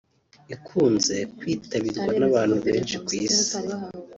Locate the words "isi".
3.25-3.57